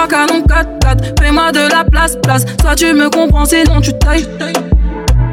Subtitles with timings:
[0.00, 1.20] trois canons 4-4.
[1.20, 2.44] Fais-moi de la place, place.
[2.60, 4.26] Soit tu me comprends, sinon tu tailles.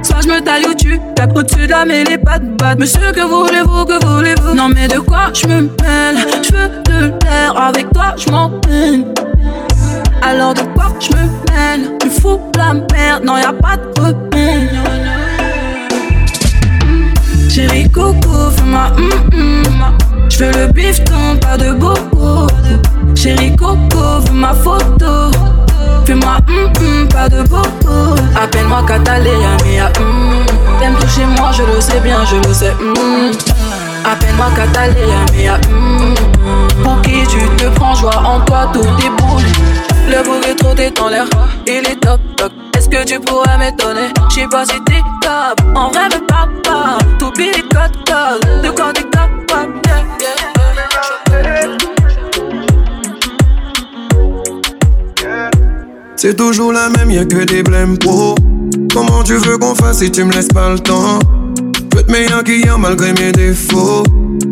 [0.01, 2.79] Soit je me taille ou tu tapes au-dessus de la mêlée, pas de batte.
[2.79, 4.55] Monsieur, que voulez-vous, que voulez-vous?
[4.55, 6.17] Non, mais de quoi je me mêle?
[6.43, 8.51] Je veux de l'air, avec toi je m'en
[10.21, 11.97] Alors de quoi je me mêle?
[11.99, 14.83] Tu fous la merde, non, y a pas de repère.
[17.49, 19.97] Chérie coco, fais-moi hum hum.
[20.29, 22.47] Je veux le bifton, pas de bobo.
[23.17, 25.31] Chérie coco, veux ma photo.
[26.05, 28.15] Fais-moi hum hum, pas de bobo.
[28.39, 30.45] Appelle-moi Catalina, mia hum.
[30.79, 33.31] T'aimes toucher moi, je le sais bien, je le sais hum.
[34.05, 36.13] Appelle-moi Catalina, mia hum.
[36.83, 39.41] Pour qui tu te prends, joie en toi, tout déboule.
[40.07, 41.25] Le beau rétro t'es en l'air,
[41.65, 42.51] il est top top.
[42.77, 44.13] Est-ce que tu pourrais m'étonner?
[44.29, 46.99] J'sais pas si t'es top, en vrai parle pas.
[47.17, 49.06] T'oublies les codes codes, de quand t'es
[56.19, 58.33] C'est toujours la même, y'a que des blèmes pro.
[58.91, 61.19] Comment tu veux qu'on fasse si tu me laisses pas le temps?
[61.91, 64.01] Peut être meilleur qu'hier malgré mes défauts.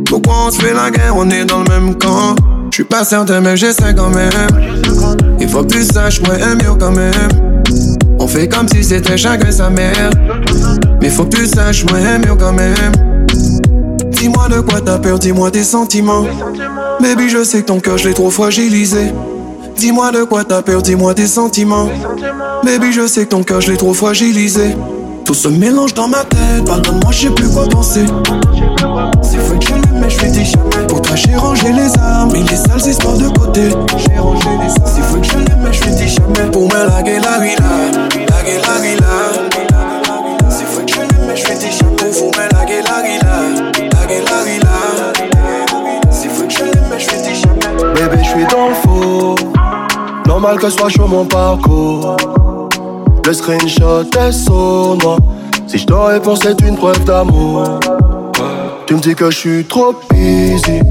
[0.05, 2.35] Pourquoi on se fait la guerre, on est dans le même camp?
[2.69, 4.29] Je suis pas certain, mais j'essaie quand même.
[5.39, 7.63] Il faut que tu saches, moi, aime mieux quand même.
[8.19, 10.11] On fait comme si c'était chacun sa mère.
[11.01, 12.91] Mais faut que tu saches, moi, aime mieux quand même.
[14.11, 16.27] Dis-moi de quoi t'as peur, dis-moi tes sentiments.
[17.01, 19.11] Baby, je sais que ton cœur, je l'ai trop fragilisé.
[19.77, 21.87] Dis-moi de quoi t'as peur, dis-moi tes sentiments.
[22.63, 24.75] Baby, je sais que ton cœur, je l'ai trop fragilisé.
[25.25, 28.05] Tout se mélange dans ma tête, pardonne-moi, je sais plus quoi penser.
[29.21, 30.87] C'est vrai que je l'aime, mais je des jamais.
[30.87, 33.69] Pour toi, j'ai rangé les armes, mais les sales histoires de côté.
[33.97, 34.91] J'ai rangé les armes.
[34.95, 36.51] C'est vrai que je l'aime, mais je des jamais.
[36.51, 37.91] Pour me laguer la vie là,
[38.29, 39.44] laguer la vie
[50.35, 52.17] Normal que soit chaud mon parcours.
[53.25, 55.15] Le screenshot est sournois.
[55.65, 57.79] Si je te réponds, c'est une preuve d'amour.
[58.85, 60.81] Tu me dis que je suis trop busy.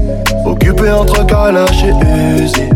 [0.47, 2.69] Occupé entre Kalash et Uzi.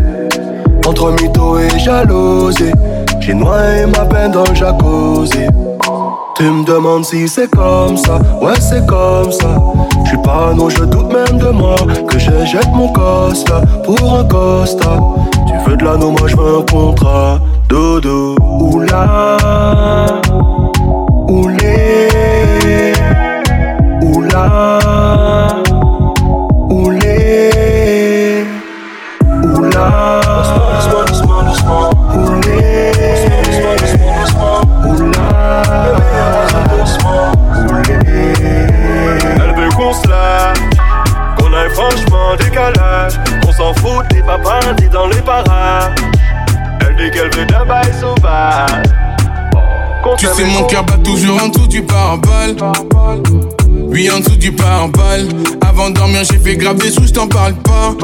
[0.86, 2.70] Entre mytho et jalousie.
[3.18, 5.48] J'ai noyé ma peine dans le jacuzzi.
[6.40, 9.60] Tu me demandes si c'est comme ça, ouais c'est comme ça.
[10.04, 11.76] Je suis pas non, je doute même de moi
[12.08, 14.96] que je jette mon costa pour un costa.
[15.46, 17.40] Tu veux de l'anneau, moi je veux un contrat.
[17.68, 19.36] Dodo, oula,
[21.28, 22.08] oulé,
[24.00, 24.78] oula,
[41.80, 44.60] franchement décalage, qu'on s'en fout des papas
[44.92, 45.94] dans les parages.
[46.80, 48.82] Elle dit qu'elle veut d'un bail sauvage.
[50.18, 52.56] Tu sais mon cœur bat toujours en dessous du pare-balles.
[53.72, 55.28] Oui en dessous du pare-balles.
[55.66, 57.94] Avant de dormir j'ai fait grave des sous, je t'en parle pas.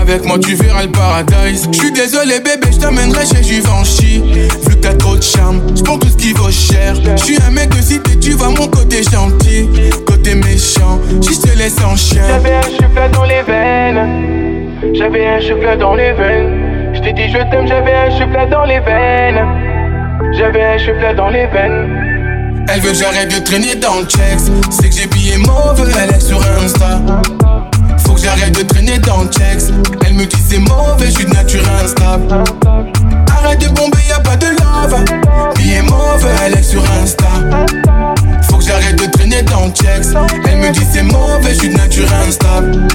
[0.00, 1.68] Avec moi tu verras le paradise.
[1.72, 4.22] Je suis désolé bébé, je t'emmènerai chez Givenchy
[4.66, 6.94] Vu que t'as trop de charme, je tout ce qui vaut cher.
[7.16, 7.38] Je suis
[11.96, 17.12] chien J'avais un souffle dans les veines J'avais un souffle dans les veines Je t'ai
[17.12, 19.72] dit je t'aime, j'avais un souffle dans les veines
[20.30, 22.64] j'avais un cheveu dans les veines.
[22.68, 24.50] Elle veut que j'arrête de traîner dans le checks.
[24.70, 27.00] C'est que j'ai pillé mauvais, elle est sur Insta.
[27.98, 29.70] Faut que j'arrête de traîner dans le checks.
[30.06, 32.44] Elle me dit c'est mauvais, je suis de nature instable.
[33.36, 35.04] Arrête de bomber, y'a pas de love.
[35.56, 37.28] Billet mauvais, elle est sur Insta.
[38.62, 40.14] Que j'arrête de traîner dans le checks.
[40.46, 42.86] Elle me dit c'est mauvais, je suis de nature instable.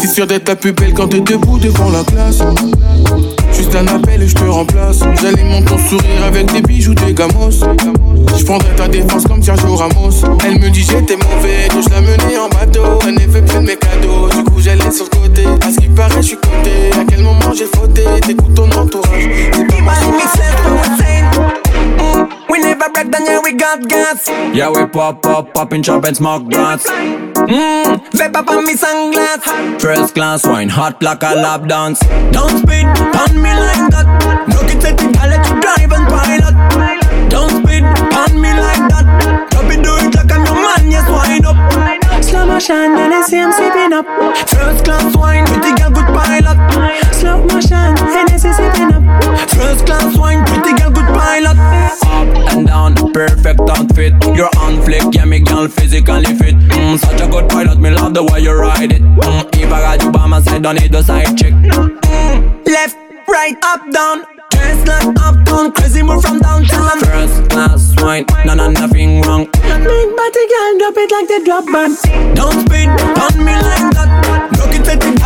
[0.00, 2.38] T'es sûr d'être la plus belle quand t'es debout devant la classe.
[3.52, 5.00] Juste un appel et je te remplace.
[5.20, 7.50] J'alimente ton sourire avec des bijoux, des gamos.
[8.38, 10.22] Je prendrai ta défense comme Sergio Ramos.
[10.46, 13.00] Elle me dit j'étais mauvais, donc je la menais en bateau.
[13.08, 15.46] Elle ne fait plus de mes cadeaux, du coup j'allais sur le côté.
[15.66, 16.92] À ce qui paraît, je suis côté.
[16.92, 18.04] À quel moment j'ai fauté?
[18.24, 19.28] T'écoutes ton entourage.
[19.52, 19.94] C'est pas ma
[22.88, 24.28] We never break yeah, we got gas.
[24.28, 26.86] Yeah, we pop, pop, pop and chop and smoke blunts.
[26.88, 29.80] Mmm, vape up on me sunglass.
[29.80, 32.00] First class wine, hot like a lap dance.
[32.32, 34.06] Don't speed on me like that.
[34.48, 37.30] No get set I let you drive and pilot.
[37.30, 39.48] Don't speed on me like that.
[39.50, 42.24] Drop it, do it like I'm your man, yes, wind up.
[42.24, 44.06] Slow motion, and I see I'm sipping up.
[44.48, 46.56] First class wine, pretty girl, good pilot.
[47.12, 49.04] Slow motion, Hennessy sipping up.
[49.50, 51.87] First class wine, pretty girl, good pilot.
[53.18, 54.14] Perfect outfit.
[54.36, 56.54] You're on flick, yeah, me girl physically fit.
[56.54, 59.02] Mm, such a good pilot, me love the way you ride it.
[59.02, 61.52] Mm, if I got you by my side, don't need a side chick.
[61.52, 64.22] Mm, left right up down.
[64.52, 67.00] Dress like uptown, crazy move from downtown.
[67.00, 69.46] First class wine, no, no, nothing wrong.
[69.46, 71.98] Big body girl, drop it like the drop band.
[72.36, 74.54] Don't speed on me like that.
[74.58, 75.17] Look it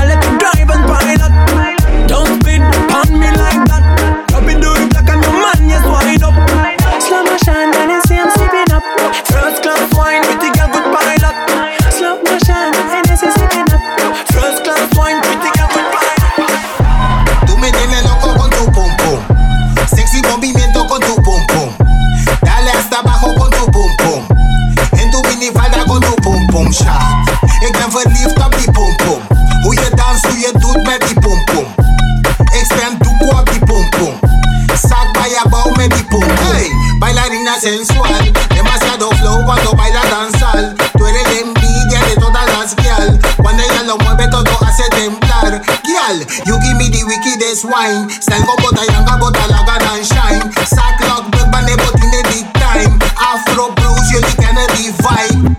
[44.76, 45.60] todo hace.
[45.84, 48.08] Girl, you give me the wickedest wine.
[48.08, 50.52] Style go bota yanga bota laga and shine.
[50.66, 52.98] Sack lock, big bane bot in the big time.
[53.20, 55.51] Afro blues, you the Kennedy vibe.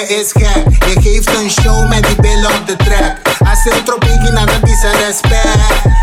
[0.00, 3.16] Mare is gek Je geeft een show met the billen op de track.
[3.44, 5.58] Hace otro piggy, nada dice respect.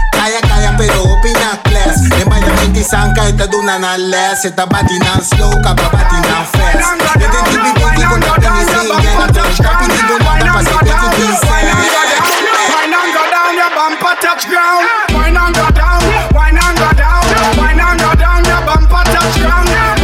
[0.09, 1.97] Calla, calla, pero opina class.
[2.21, 7.17] En Miami sanka, esta duna na less Esta batina slow, capa batina fast.
[7.17, 10.23] Dit is die biggie, kon dat dan niet zien En dat is kapi, die doen
[10.25, 11.15] wat, dat pas ik dat
[12.73, 14.85] Wine and go down, your bumper touch ground.
[15.13, 16.01] Wine and go down,
[16.35, 17.23] wine and go down
[17.57, 19.96] Wine and go down, your bumper touch ground.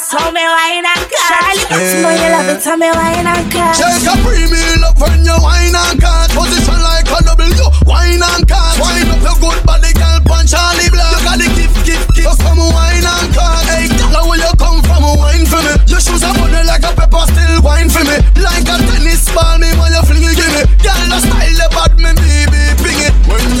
[0.00, 1.28] Girl can't test how me wine and cut.
[1.28, 3.76] Charlie, you know you love it, how me wine and cut.
[3.76, 8.44] Take a premium up when you wine and cut Position like a W, wine and
[8.48, 11.12] cut Wine up your good body, girl, punch Charlie Black.
[11.12, 12.24] You got the gift, gift, gift.
[12.24, 15.74] So come wine and cut Hey, now where you come from, wine for me?
[15.84, 18.16] Your shoes are funny like a pepper, still wine for me.
[18.40, 20.62] Like a tennis ball, me when you fling it, give me.
[20.80, 22.49] Girl, the style, the bad, me baby, ping it When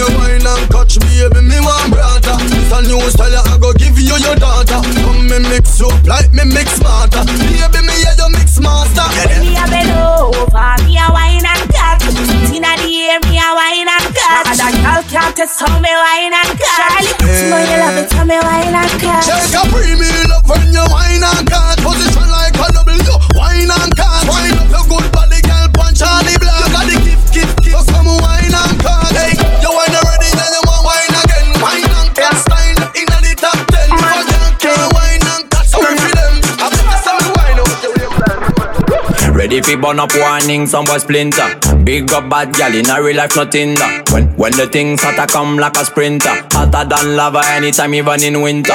[0.00, 3.72] you wine and catch me, baby, me want brother This a new style, I go
[3.76, 8.16] give you your daughter Come me mix up like me mix smarter Baby, me yeah,
[8.16, 12.00] you mix master When me a bend over, me a wine and cut.
[12.48, 14.48] Inna the air, me a wine and cut.
[14.48, 16.76] Other girl can't test how me wine and cut.
[16.80, 19.22] Charlie, you know you love it, how me wine and cut.
[19.28, 21.78] Take a premium up when you wine and cut
[39.80, 41.48] burn up warning, some boy splinter.
[41.84, 44.02] Big up bad gal in a real life, nothing da.
[44.12, 48.40] When when the things hotter come like a sprinter, hotter than lava anytime, even in
[48.42, 48.74] winter.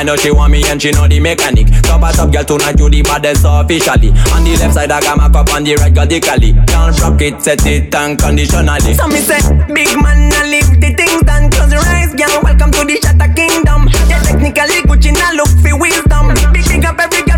[0.00, 1.68] I, know she want me and she know the mechanic.
[1.84, 4.08] Top a top girl tonight you the baddest officially.
[4.32, 6.56] On the left side I got my cup, on the right cali.
[6.64, 8.96] Can't rock it, set it unconditionally.
[8.96, 12.72] So me say, big man, I leave the things done Close your eyes, girl, welcome
[12.72, 17.29] to the Shatter Kingdom Yeah, technically Gucci, now look for wisdom Big, big up every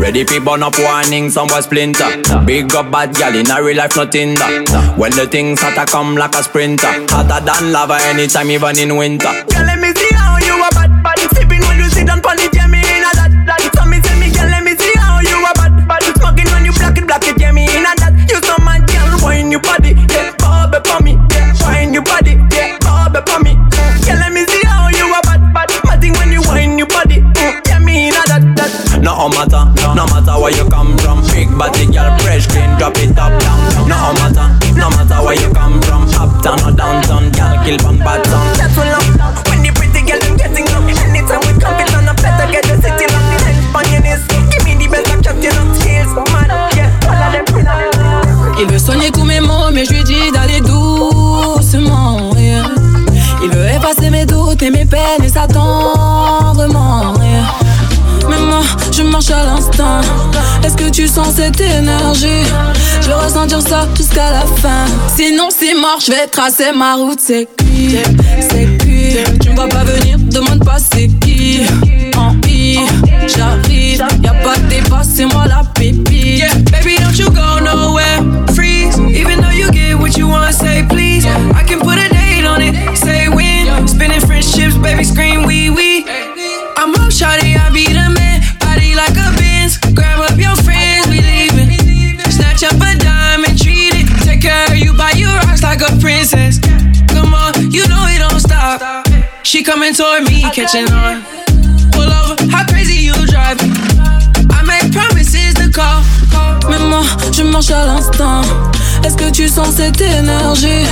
[0.00, 2.08] Ready fi burn up warning, some splinter.
[2.44, 4.48] Big up bad gal in a real life, nothing da.
[4.96, 9.32] When the things hotter come like a sprinter, hotter than lava anytime, even in winter.
[9.48, 10.60] Girl, let me see how you
[29.04, 31.20] No matter, no matter where you come from.
[31.28, 33.58] Big body girl, fresh clean, drop it up down.
[33.86, 36.08] No matter, no matter where you come from.
[36.08, 38.48] Uptown or downtown, girl, kill one bad song.
[38.56, 39.04] That's what love
[39.52, 42.64] When the pretty girl them getting up Anytime we come in on a better get
[42.64, 45.68] the city on the head on your knees Give me the best of captain of
[45.76, 47.44] skills Man, yeah, all of them
[48.58, 52.32] Il veut soigner tous mes mots, mais je lui dis d'aller doucement.
[52.38, 52.62] yeah.
[53.42, 55.23] Il veut effacer mes doutes et mes peines
[60.94, 62.44] tu sens cette énergie
[63.00, 64.84] Je veux ressentir ça jusqu'à la fin.
[65.16, 67.18] Sinon, c'est mort, je vais tracer ma route.
[67.20, 67.96] C'est qui?
[68.40, 69.16] C'est qui?
[69.40, 71.62] Tu ne vas pas venir, demande pas c'est qui.
[72.16, 72.78] En I,
[73.26, 74.04] j'arrive.
[74.22, 76.44] Y'a pas de débat, c'est moi la pépite.
[99.84, 101.22] Coming toward me, catching on.
[101.92, 103.58] Pull over, how crazy you drive.
[104.50, 106.02] I make promises to call.
[106.70, 108.40] Mais moi, je marche à l'instant.
[109.04, 110.86] Est-ce que tu sens cette énergie?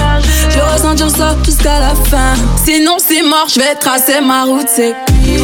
[0.51, 2.35] Je veux ressentir ça jusqu'à la fin.
[2.63, 4.69] Sinon, c'est mort, je vais tracer ma route.
[4.69, 5.39] C'est qui?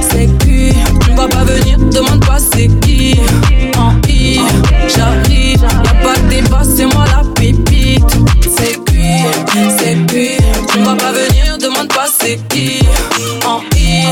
[0.00, 0.72] C'est qui?
[1.04, 3.20] Tu ne vas pas venir, demande pas c'est qui?
[3.76, 4.40] En I,
[4.96, 5.23] j'arrive.
[12.24, 12.80] C'est qui.
[13.46, 14.04] En I,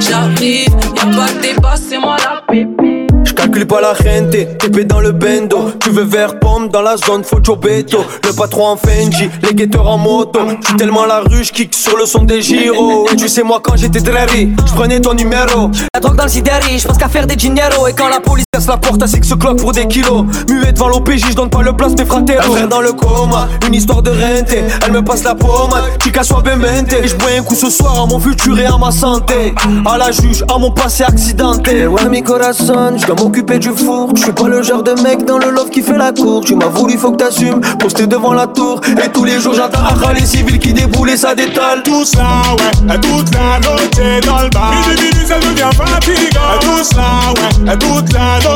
[0.00, 0.68] j'arrive.
[0.96, 3.08] Y'a pas de débat, c'est moi la pépite.
[3.24, 7.22] J'calcule pas la rente, TP dans le bendo Tu veux vert pomme dans la zone,
[7.24, 11.74] faut Beto Le patron en Fendi, les guetteurs en moto J'suis tellement la rue, j'kick
[11.74, 15.70] sur le son des gyros Et tu sais moi quand j'étais drari, j'prenais ton numéro
[15.94, 18.66] La drogue dans le sidéri, j'pense qu'à faire des dinero Et quand la police casse
[18.66, 20.24] la porte à Six O'Clock pour des kilos.
[20.48, 24.02] Muet devant l'OPJ, j'donne pas le place des fratéros Un dans le coma, une histoire
[24.02, 24.52] de rente.
[24.84, 28.06] Elle me passe la pommade, chica soit bemente Et j'bois un coup ce soir à
[28.06, 29.54] mon futur et à ma santé.
[29.86, 31.86] À la juge, à mon passé accidenté.
[31.86, 34.10] Ouais mi corazon, j'dois m'occuper du four.
[34.16, 36.42] Je suis pas le genre de mec dans le love qui fait la cour.
[36.44, 38.80] Tu m'as voulu, faut que t'assumes, posté devant la tour.
[39.04, 41.84] Et tous les jours j'entends à les civils qui déboulent et ça détale.
[41.84, 42.24] Tout ça
[42.88, 48.12] ouais, toute la noche dans le bar minuit ça devient fatigant Tout ça ouais, toute
[48.12, 48.47] la noche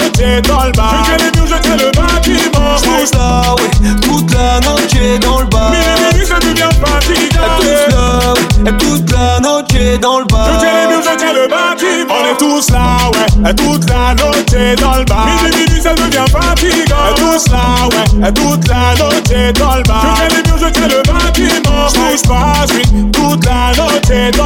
[0.49, 1.05] dans le bar.
[1.05, 5.41] Je tiens les murs, je tiens le bâtiment Tout ça ouais, toute la noche dans
[5.41, 5.71] le bar.
[5.71, 7.59] Midi minuit ça devient fatigant.
[7.59, 10.49] Tout ça ouais, toute la noche dans le bar.
[10.53, 14.15] Je tiens les murs, je tiens le bâtiment On est tous là ouais, toute la
[14.15, 15.27] noche dans le bar.
[15.27, 17.15] Midi minuit ça devient fatigant.
[17.17, 20.03] Tous là ouais, toute la noche dans le bar.
[20.03, 21.73] Je tiens les murs, je tiens le bâtiment
[22.13, 22.67] bouge pas,
[23.13, 24.42] toute la noche dans le bar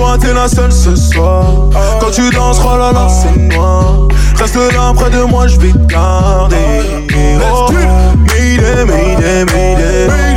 [0.00, 1.44] vois, t'es la seule ce soir.
[2.00, 4.08] Quand tu danses, oh là là, c'est noir.
[4.36, 6.56] Reste là près de moi, je vais te garder.
[7.52, 10.08] Oh, Mayday, Mayday, Mayday.
[10.08, 10.29] Mayday,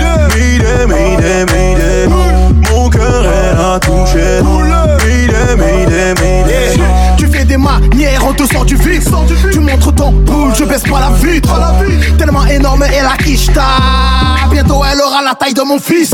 [7.93, 9.05] manières, on te sort du vif.
[9.51, 11.53] Tu montres ton boule, je baisse pas la vitre.
[12.17, 13.61] Tellement énorme et la quicheta.
[14.51, 16.13] Bientôt elle aura la taille de mon fils.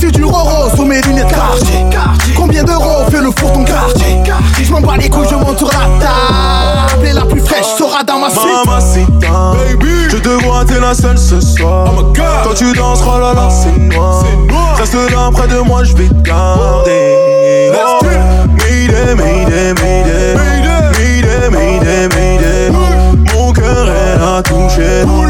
[0.00, 1.84] C'est du roro sous mes lunettes quartier.
[2.36, 4.22] Combien d'euros fait le four ton quartier
[4.62, 7.06] Je m'en bats les couilles, je monte sur la table.
[7.06, 8.42] Et la plus fraîche sera dans ma suite.
[8.66, 9.52] Mamacita,
[10.10, 11.92] je te vois, t'es la seule ce soir.
[12.44, 14.24] Quand tu danses, oh là là, c'est noir.
[14.76, 17.72] Reste là près de moi, je vais te garder.
[17.74, 18.04] Oh,
[18.56, 19.74] Mayday, Mayday.
[19.74, 20.47] Mayday,
[24.80, 25.27] a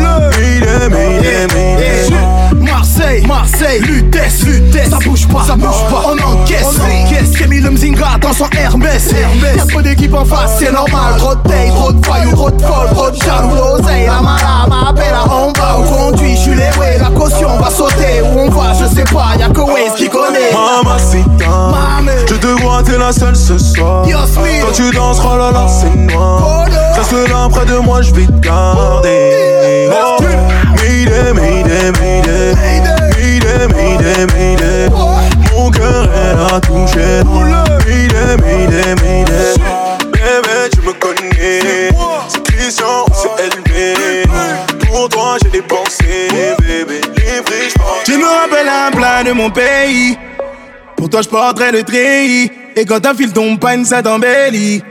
[3.69, 7.71] Marseille, Lutèce, Lutèce, ça bouge pas, ça bouge pas, on encaisse, on encaisse, Kémy le
[7.71, 11.93] Mzinga dans son Hermès, y'a trop d'équipes en face, c'est normal, trop de paye, trop
[11.93, 15.79] de voyous, trop de folle, trop de jaloux, l'oseille, la mala, ma bella, on va,
[15.79, 19.05] on conduit, je suis les way, la caution va sauter, où on va, je sais
[19.05, 21.27] pas, y'a que Waze qui connaît, Mamacita,
[22.27, 24.07] je te vois, t'es la seule ce soir.
[24.07, 26.65] Quand tu danses, oh là là, c'est noir.
[26.95, 29.91] Reste là près de moi, je vais te garder.
[29.93, 30.23] Oh,
[30.77, 32.88] Mayday, Mayday, Mayday.
[35.53, 37.23] Mon cœur, elle a touché.
[38.43, 39.55] Mayday.
[40.12, 41.91] Bébé, tu me connais.
[42.29, 44.25] C'est Christian, c'est élevé.
[44.87, 46.29] Pour toi, j'ai dépensé,
[46.61, 47.00] bébé.
[47.17, 47.69] Livré,
[48.05, 50.17] Tu me rappelles un plat de mon pays.
[50.97, 52.50] Pour toi, je porterai le treillis.
[52.77, 54.83] Et quand ta file tombe panne, ça t'embellit.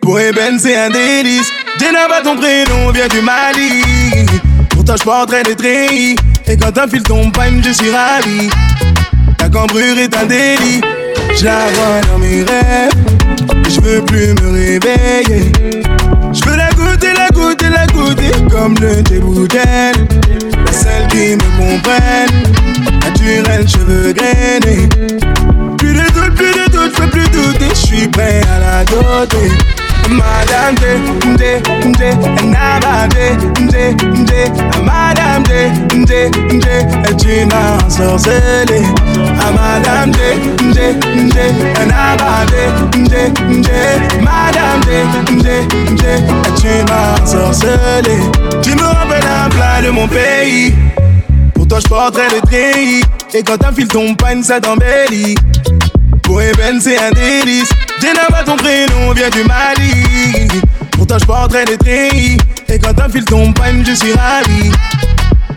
[0.00, 1.50] Pour Eben, c'est un délice.
[1.78, 3.82] Jenna ton prénom vient du Mali.
[4.70, 6.16] Pour toi, je porterai le treillis.
[6.46, 8.50] Et quand ta file tombe panne, je suis ravi.
[9.38, 10.80] Ta cambrure est un délit.
[11.36, 12.92] Je la vois dans mes rêves.
[13.68, 15.52] Je veux plus me réveiller.
[16.32, 19.20] Je veux la goûter, la goûter, la goûter comme le thé
[20.66, 22.52] La seule qui me comprenne.
[23.02, 24.88] Naturel, cheveux grainés.
[25.78, 27.68] Plus de doute, plus de doute, peux plus douter.
[27.70, 29.73] Je suis prêt à la doter.
[30.08, 30.84] Madame D,
[31.36, 31.62] D,
[31.98, 32.14] D,
[32.46, 33.36] Naba D,
[33.70, 33.94] D,
[34.24, 34.32] D,
[34.82, 35.70] Madame D,
[36.04, 36.66] D, D,
[37.18, 38.82] tu m'as ensorcelé.
[39.54, 40.18] Madame D,
[40.72, 40.94] D,
[41.30, 41.36] D,
[41.86, 42.54] Naba D,
[43.08, 43.32] D,
[43.62, 43.68] D,
[44.20, 44.90] Madame D,
[45.42, 46.02] D, D,
[46.60, 46.74] tu.
[48.62, 50.74] Tu me rappelles un plat de mon pays.
[51.54, 53.02] Pour toi, je porterai le treillis.
[53.32, 55.34] Et quand t'enfiles ton pain, ça t'embellit.
[56.22, 57.70] Pour Eben, c'est un délice.
[58.04, 60.46] Jenna pas ton prénom, vient du Mali.
[60.90, 62.36] Pourtant, je porterai des.
[62.68, 64.70] Et quand un fil tombe je suis ravi.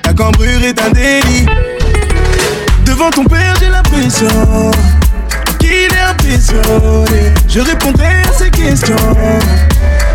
[0.05, 1.45] La cambrure est un délit.
[2.85, 4.71] Devant ton père, j'ai l'impression
[5.59, 7.33] qu'il est impressionné.
[7.49, 8.95] Je répondrai à ses questions.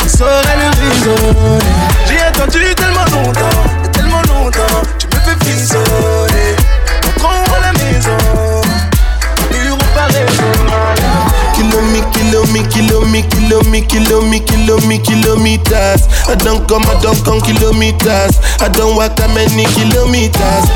[0.02, 1.58] Il saurait le raisonner.
[2.08, 4.82] J'ai attendu tellement longtemps, tellement longtemps.
[4.98, 6.11] Tu me fais frissonner.
[12.70, 16.06] Kilo me, kilo me, kilo me, kilo me, kilometers.
[16.28, 18.38] I don't come, I don't come kilometers.
[18.60, 20.66] I don't walk that many kilometers.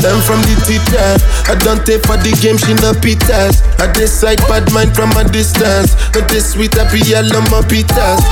[0.00, 1.20] Learn from the teacher.
[1.50, 3.58] I don't take for the game, she no pitas.
[3.82, 5.98] I decide bad mind from a distance.
[6.14, 8.22] Not this sweet, happy, yellow, my pitas.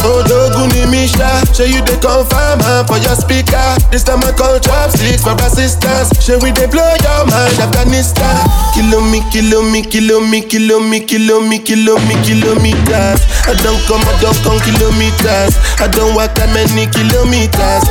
[0.00, 3.60] Odoguni oh, Misha, show you the confirm for your speaker.
[3.92, 6.16] This time I call chopsticks for assistance.
[6.16, 8.40] Show we they blow your mind, Afghanistan.
[8.72, 13.20] Kilo me, kilo me, kilo me, kilo me, kilo me, kilo me, kilometers.
[13.44, 15.60] I don't come, I don't come kilometers.
[15.76, 17.84] I don't walk that many kilometers.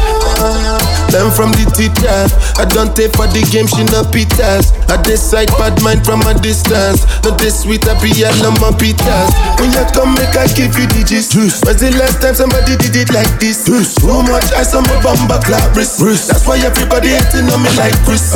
[1.13, 2.25] Learn from the teacher.
[2.57, 4.01] I don't take for the game, she no
[4.39, 4.71] pitas.
[4.89, 7.05] I decide bad mind from a distance.
[7.23, 9.29] Not this sweet, I be all my pitas.
[9.59, 11.35] When you come, make I give you digits.
[11.35, 13.65] Was the last time somebody did it like this?
[13.65, 15.99] Too much ice on my bumper clap wrist.
[15.99, 18.33] That's why everybody hating on me like Chris.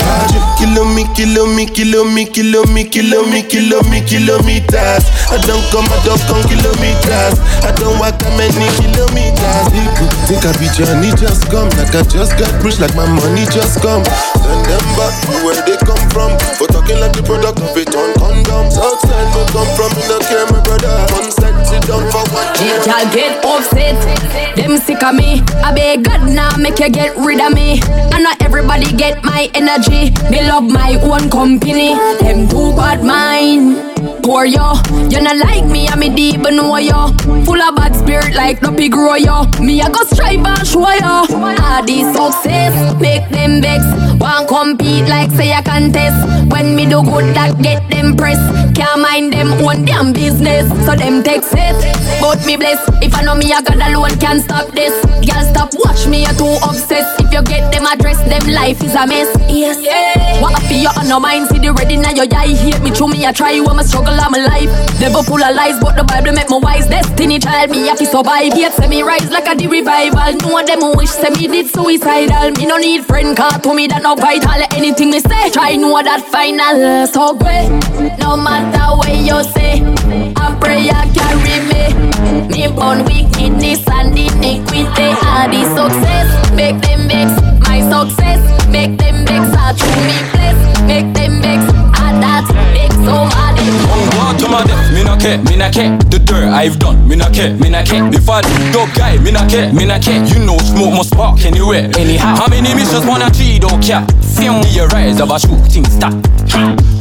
[0.60, 5.06] Kilo me, kilo me, kilo me, kilo me, kilo me, kilo me, kilometers.
[5.32, 7.40] I don't come, I don't come kilometers.
[7.64, 9.66] I don't walk that many kilometers.
[9.74, 11.70] People think I be Johnny, just come.
[11.80, 14.04] Like I just got rich, like my money just come.
[14.38, 16.38] Send them back to where they come from.
[16.62, 18.78] For talking like the product of it on condoms.
[18.78, 21.43] Outside, no come from, me no care, my brother.
[22.34, 23.96] Y'all get upset,
[24.56, 25.42] them sick of me.
[25.64, 27.80] I beg God now, make you get rid of me.
[27.84, 30.10] I not everybody get my energy.
[30.30, 31.94] They love my own company.
[32.20, 33.94] Them too bad mind.
[34.24, 34.74] Poor yo,
[35.10, 37.08] you not like me, I'm a deep know yo.
[37.46, 39.46] Full of bad spirit like no pig grow yo.
[39.62, 41.26] Me I go strive and show yo.
[41.30, 43.84] All this success make them vex.
[44.20, 46.18] Want compete like say I contest.
[46.52, 48.40] When me do good that get them press.
[48.76, 50.68] Can't mind them own damn business.
[50.86, 52.23] So them take it.
[52.24, 52.80] But me bless.
[53.04, 54.96] If I know me I got alone can stop this.
[55.28, 57.20] Girl stop watch me you too obsessed.
[57.20, 59.28] If you get them address them life is a mess.
[59.52, 59.76] Yes.
[59.84, 60.40] Yeah.
[60.40, 63.10] What I feel on no mind see the ready now your eye hate me through
[63.10, 64.72] me I try you I'm a struggle all my life.
[65.04, 66.88] Never full of lies, but the Bible make me wise.
[66.88, 68.56] Destiny child, me have to survive.
[68.56, 70.32] Yet say me rise like a the revival.
[70.40, 72.52] No one them who wish say me did suicidal.
[72.56, 74.64] Me no need friend car to me that no vital.
[74.72, 77.06] Anything me say, try know that final.
[77.08, 77.68] So great,
[78.18, 79.84] no matter what you say,
[80.14, 81.84] a prayer carry me.
[82.50, 85.10] Me born wickedness and iniquity.
[85.26, 87.32] All the success make them vex.
[87.68, 89.56] My success make them vex.
[89.58, 91.73] I true me bless, make them vex.
[92.50, 93.54] And that makes so hard.
[94.18, 95.98] Want to my death, me not care, me not care.
[96.12, 98.06] The dirt I've done, me not care, me not care.
[98.14, 100.24] If I do dog guy, me not care, me not care.
[100.26, 102.36] You know smoke must spark anywhere, anyhow.
[102.36, 104.06] How many missions wanna cheat, don't care.
[104.36, 106.12] Film me a rise of a shooting star.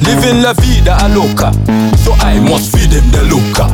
[0.02, 1.52] Living la vida a loca,
[1.98, 3.70] so I must feed them the loca.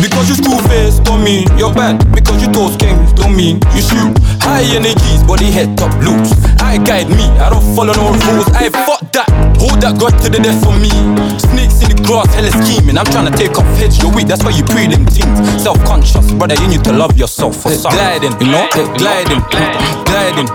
[0.00, 1.98] Because you school face don't mean you're bad.
[2.12, 4.14] Because you toast kings don't mean you shoot.
[4.40, 6.32] High energies, body head top loose.
[6.60, 8.48] I guide me, I don't follow no rules.
[8.54, 10.90] I fuck that, hold that God to the death for me.
[11.38, 12.98] Snakes in the grass, hella scheming.
[12.98, 15.38] I'm trying to take off heads, you're weak, that's why you pre them things.
[15.62, 17.62] Self conscious, brother, you need to love yourself.
[17.62, 17.92] For some.
[17.92, 18.66] Gliding, you know,
[18.98, 20.48] gliding, gliding,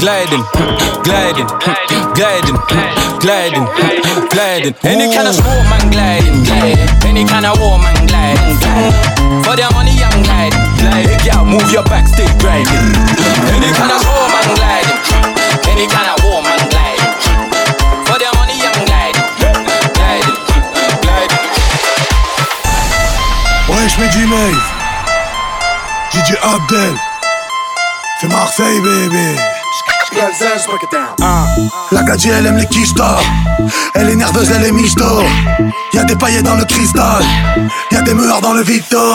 [0.00, 0.42] gliding,
[1.04, 1.46] gliding,
[2.16, 2.56] gliding,
[3.20, 3.66] gliding,
[4.32, 4.74] gliding.
[4.84, 6.90] Any kind of sport man gliding, gliding.
[7.04, 9.44] Any kind of war man gliding, gliding.
[9.44, 11.10] For their money, I'm gliding, gliding.
[11.10, 12.72] Hey, girl, move your back, stay grinding.
[13.52, 14.98] Any kind of sport man gliding,
[15.68, 16.53] any kind of war man
[23.88, 24.62] je mets du Maeve.
[26.12, 26.94] DJ Abdel.
[28.20, 29.53] C'est Marseille, bébé.
[30.16, 31.16] Let's break it down.
[31.20, 31.44] Ah.
[31.90, 33.18] La gadji elle aime les quichetas
[33.94, 35.04] Elle est nerveuse, elle est michto
[35.92, 37.24] Y'a des paillettes dans le cristal.
[37.90, 39.14] Y'a des meurs dans le Vito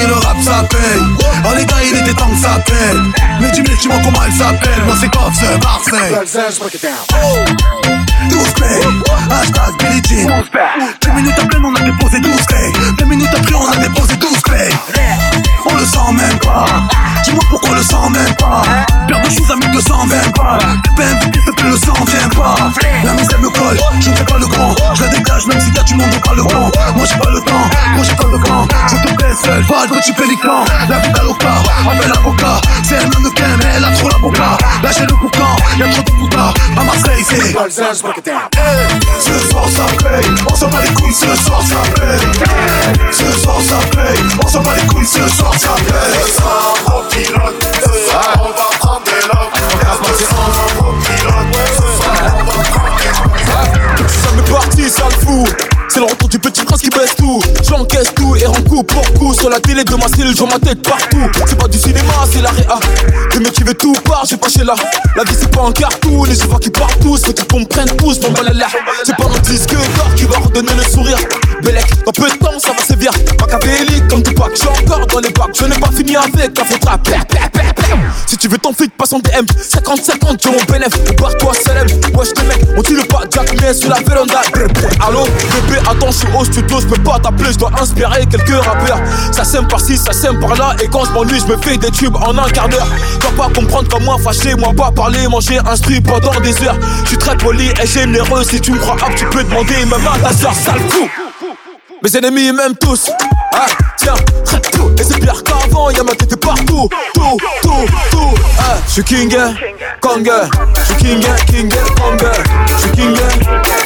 [0.00, 1.02] Et le rap ça paye
[1.44, 3.00] Oh les gars il était temps que ça paye
[3.40, 4.84] Mais dis-moi comment elle s'appelle.
[4.84, 6.14] Moi c'est Coff, c'est Marseille.
[8.30, 8.80] 12 play,
[9.30, 10.42] hashtag Billie Jean.
[11.00, 14.40] 10 minutes après on a déposé 12 clés 2 minutes après on a déposé 12
[14.42, 14.68] clés
[15.68, 16.66] On le sent même pas
[17.24, 18.62] Dis-moi pourquoi le sent même pas.
[19.06, 22.56] Père de choses à 1220 balles PMVP fait que le sang vient pas.
[23.04, 24.74] La misère me colle, je ne fais pas le grand.
[24.94, 26.70] Je la dégage même y a du monde on pas le grand.
[26.96, 29.84] Moi j'ai pas le temps, moi j'ai pas le grand Je te baisse seul, pas
[29.84, 31.54] le petit pélican La vie d'Aloca,
[31.90, 32.60] appelle l'avocat.
[32.82, 36.10] C'est un mannequin mais elle a trop la boca Lâchez le boucan, y'a trop de
[36.12, 36.54] boutards.
[36.76, 37.52] À Marseille c'est
[39.20, 43.12] ce soir ça paye, on s'en bat les couilles, ce soir ça paye.
[43.12, 47.11] Ce soir ça paye, on s'en bat les couilles, ce soir ça paye.
[47.12, 47.66] Pilote,
[48.38, 49.26] on va prendre des
[50.80, 51.61] on
[58.82, 59.34] pour coup.
[59.34, 61.30] Sur la télé de ma cellule, je ma tête partout.
[61.46, 62.78] C'est pas du cinéma, c'est la réa.
[63.32, 64.74] Les mecs qui veulent tout part, j'ai pas chez là.
[65.16, 67.24] La vie c'est pas un cartoon, les vois qui partent tous.
[67.24, 68.66] Faut qu'ils comprennent tous, mon balala.
[69.04, 71.18] C'est pas mon disque d'or qui va redonner le sourire.
[71.62, 73.12] Belek, dans peu de temps ça va sévir.
[73.40, 75.56] Machiavélique comme Tupac, j'suis encore dans les bacs.
[75.58, 77.08] Je n'ai pas fini avec la faute rap.
[78.26, 79.44] Si tu veux ton feed, passe en DM.
[79.44, 81.16] 50-50, j'ai mon bénéf.
[81.18, 81.86] Barre-toi, Salem.
[82.14, 84.40] Wesh, les mecs, on dit le pas Jack, mais sur la véranda.
[85.06, 88.50] Allô, bébé, attends, je suis au studio, je pas t'appeler, je dois inspirer quelques
[89.32, 92.16] Ça sème par-ci, ça sème par-là, et quand je m'ennuie, je me fais des tubes
[92.16, 92.86] en un quart d'heure.
[93.20, 96.78] Dois pas comprendre comme moi, fâché, moi pas parler, manger, instruit pendant des heures.
[97.04, 100.06] Je suis très poli et généreux, si tu me crois apte, tu peux demander même
[100.06, 101.08] à ta soeur, sale fou.
[102.02, 103.10] Mes ennemis m'aiment tous.
[103.54, 104.14] Ah, tiens,
[104.72, 104.90] tout.
[104.98, 106.88] Et c'est pire qu'avant, y'a ma tête partout.
[107.14, 108.34] Tout, tout, tout.
[108.58, 109.32] Ah, j'suis king,
[110.00, 110.28] kong.
[110.84, 112.24] J'suis king, king, kong.
[112.76, 113.16] J'suis king,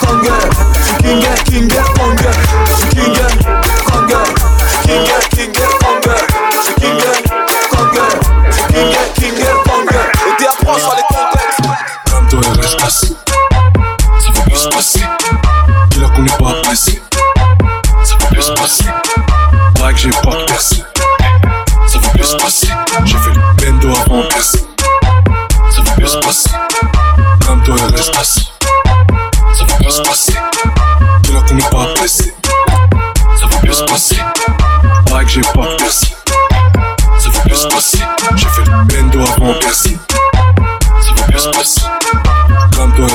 [0.01, 0.31] kong.
[0.83, 1.73] J'suis king, king,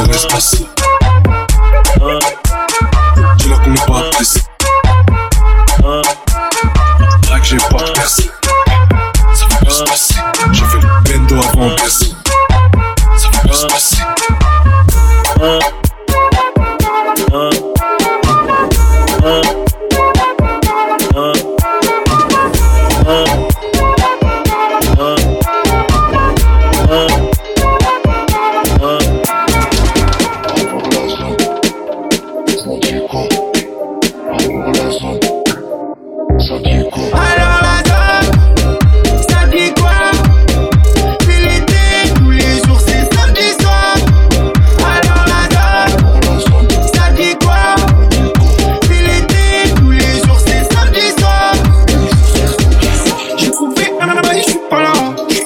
[0.01, 0.80] Comme toi, elle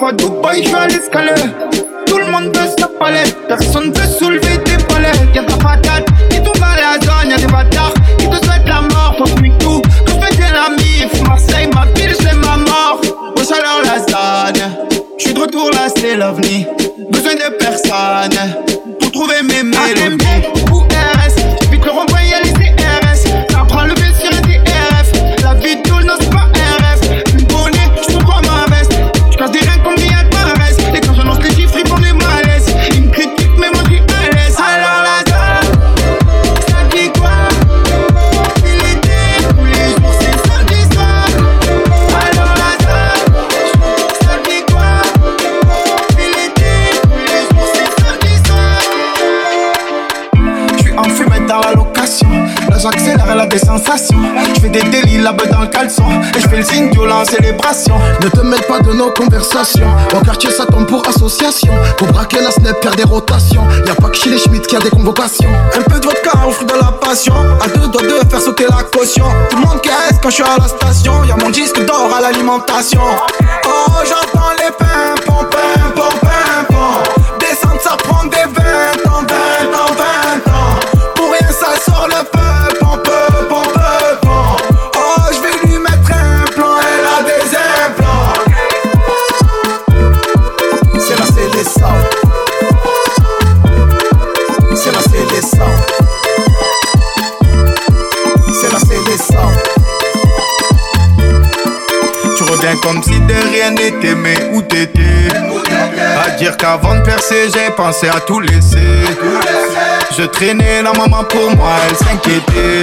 [0.07, 1.31] à Dubaï, je suis à l'escalier.
[2.05, 4.44] Tout le monde veut sa palette, personne veut soulever
[51.47, 52.29] dans la location.
[52.69, 54.17] Là j'accélère la des sensations.
[54.55, 56.03] J'fais des délits là-bas dans le caleçon.
[56.35, 57.95] Et j'fais le signe violent en célébration.
[58.21, 59.87] Ne te mêle pas de nos conversations.
[60.15, 61.73] Au quartier, ça tombe pour association.
[61.97, 63.63] Pour braquer la snap, faire des rotations.
[63.85, 65.49] Y'a pas que chez les Schmitt qui a des convocations.
[65.77, 67.35] Un peu de vodka au fruit de la passion.
[67.63, 69.25] À deux doigts de faire sauter la caution.
[69.49, 71.23] Tout le monde caisse quand je suis à la station.
[71.23, 73.01] Y'a mon disque d'or à l'alimentation.
[73.65, 77.37] Oh, j'entends les pimpons, pimpons, pimpons.
[77.39, 78.44] Descendre, ça prend des
[102.85, 105.01] comme si de rien n'était, mais où t'étais?
[106.23, 109.01] À dire qu'avant de percer, j'ai pensé à tout laisser.
[110.15, 112.81] Je traînais la maman pour moi, elle s'inquiétait.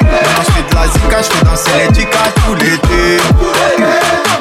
[0.00, 2.04] Maintenant je fais de la zika, je fais danser les
[2.42, 3.18] tout l'été.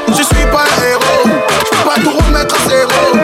[0.07, 3.23] Je suis pas un héros, je peux pas tout remettre à zéro.